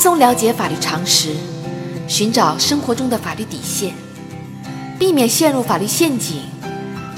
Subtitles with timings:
[0.00, 1.36] 松了解法律常识，
[2.08, 3.92] 寻找生活中的法律底线，
[4.98, 6.40] 避免陷入法律陷阱，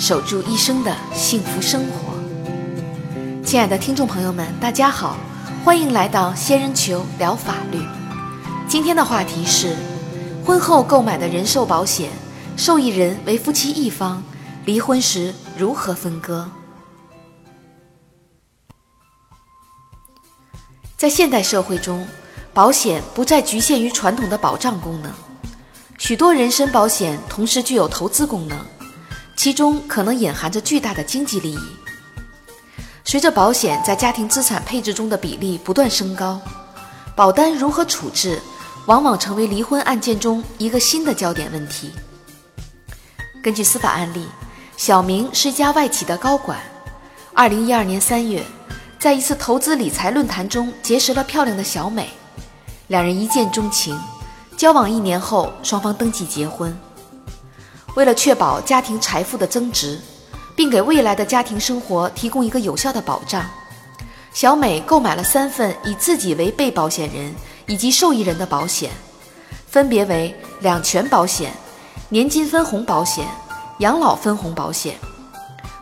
[0.00, 2.12] 守住一生的幸福生活。
[3.44, 5.16] 亲爱的听众朋友们，大家好，
[5.64, 7.78] 欢迎来到仙人球聊法律。
[8.66, 9.76] 今天的话题是：
[10.44, 12.10] 婚后购买的人寿保险，
[12.56, 14.20] 受益人为夫妻一方，
[14.64, 16.48] 离婚时如何分割？
[20.96, 22.04] 在现代社会中，
[22.54, 25.10] 保险不再局限于传统的保障功能，
[25.98, 28.58] 许多人身保险同时具有投资功能，
[29.34, 31.58] 其中可能隐含着巨大的经济利益。
[33.04, 36.38] 随着保险在家庭资产配置中的比例不断升高，
[37.16, 38.38] 保单如何处置，
[38.86, 41.90] 往往成为离婚案件中一个新的焦点问题。
[43.42, 44.26] 根据司法案例，
[44.76, 46.58] 小明是一家外企的高管，
[47.32, 48.44] 二零一二年三月。
[48.98, 52.08] 在一次投资理财论坛中结识了漂亮的小美，
[52.92, 53.98] 两人一见钟情，
[54.54, 56.78] 交往一年后，双方登记结婚。
[57.94, 59.98] 为了确保家庭财富的增值，
[60.54, 63.46] 并给未来的家庭生活提供一个有效的保障，
[64.34, 67.34] 小美购买了三份以自己为被保险人
[67.66, 68.90] 以及受益人的保险，
[69.66, 71.50] 分别为两全保险、
[72.10, 73.26] 年金分红保险、
[73.78, 74.98] 养老分红保险，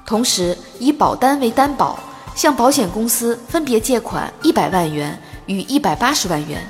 [0.06, 1.98] 同时以保单为担保。
[2.36, 6.64] 向保险公司分别借款一百万元与一百八十万元，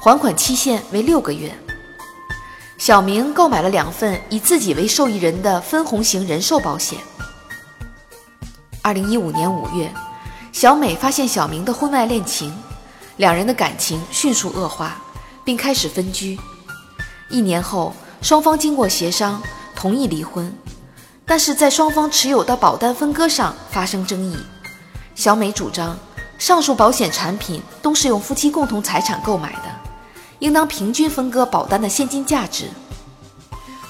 [0.00, 1.52] 还款期限为六个月。
[2.78, 6.98] 小明购买了两份以自己为受益人的分红型人寿保险。
[8.80, 9.92] 二零一五年五月，
[10.52, 12.56] 小美发现小明的婚外恋情，
[13.16, 14.96] 两人的感情迅速恶化，
[15.44, 16.38] 并开始分居。
[17.28, 19.42] 一年后，双方经过协商
[19.74, 20.56] 同意离婚，
[21.26, 24.36] 但是在双方持有的保单分割上发生争议。
[25.16, 25.98] 小美主张，
[26.38, 29.67] 上述保险产品都是用夫妻共同财产购买的，
[30.38, 32.70] 应当平均分割保单的现金价值。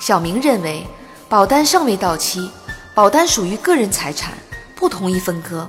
[0.01, 0.87] 小明认为，
[1.29, 2.51] 保单尚未到期，
[2.95, 4.33] 保单属于个人财产，
[4.75, 5.69] 不同意分割。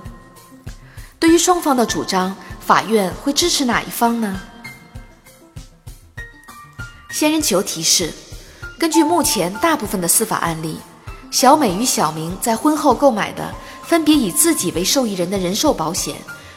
[1.19, 4.39] 对于双方的主张，法院会支持哪一方呢？
[7.11, 8.13] 仙人球提示：
[8.77, 10.79] 根据目前大部分的司法案例，
[11.31, 13.53] 小美与小明在婚后购买的。
[13.81, 16.13] 分别以自己为受益人的人寿保险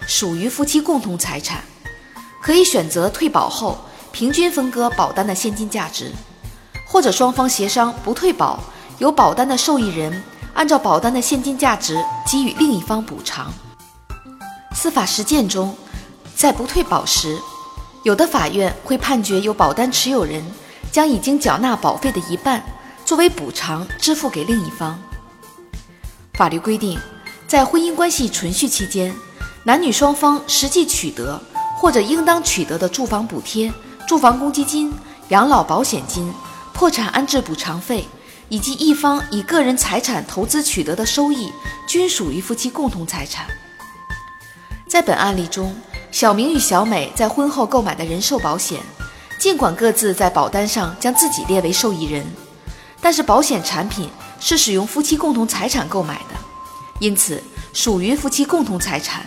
[0.07, 1.65] 属于夫妻共同财产，
[2.43, 3.83] 可以选择退保后
[4.13, 6.13] 平均分割保单的现金价值，
[6.87, 8.61] 或者双方协商不退保，
[8.99, 10.23] 由保单的受益人
[10.55, 13.53] 按照保单的现金价值给予另一方补偿。
[14.75, 15.75] 司法实践中，
[16.37, 17.39] 在不退保时，
[18.05, 20.45] 有的法院会判决由保单持有人
[20.93, 22.63] 将已经缴纳保费的一半
[23.05, 24.99] 作为补偿支付给另一方。
[26.35, 26.99] 法律规定。
[27.49, 29.15] 在婚姻关系存续期间，
[29.65, 31.39] 男女双方实际取得
[31.77, 33.71] 或者应当取得的住房补贴、
[34.13, 34.93] 住房公积金、
[35.31, 36.31] 养老保险金、
[36.75, 38.07] 破产安置补偿费，
[38.51, 41.51] 以及一方以个人财产投资取得的收益，
[41.89, 43.47] 均属于夫妻共同财产。
[44.87, 45.75] 在本案例中，
[46.11, 48.81] 小明与小美在婚后购买的人寿保险，
[49.39, 52.23] 尽管各自在保单上将自己列为受益人，
[53.01, 56.37] 但是保险产品是使用夫妻共同财产购买的。
[56.99, 57.43] 因此，
[57.73, 59.25] 属于夫妻共同财产，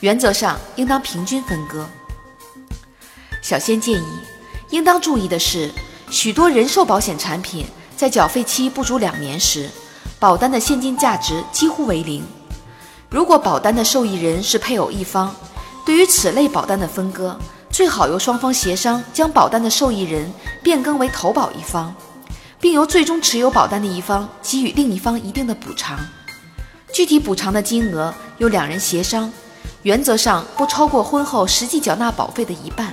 [0.00, 1.88] 原则上应当平均分割。
[3.46, 4.06] 小仙建议，
[4.70, 5.70] 应当注意的是，
[6.10, 7.64] 许多人寿保险产品
[7.96, 9.70] 在缴费期不足两年时，
[10.18, 12.24] 保单的现金价值几乎为零。
[13.08, 15.32] 如果保单的受益人是配偶一方，
[15.84, 17.38] 对于此类保单的分割，
[17.70, 20.28] 最好由双方协商，将保单的受益人
[20.60, 21.94] 变更为投保一方，
[22.58, 25.96] 并由最终持有保单的一方给予另一方一定的补偿。
[26.92, 29.32] 具体补偿的金额由两人协商，
[29.82, 32.92] 原则上不超过婚后实际缴纳保费的一半。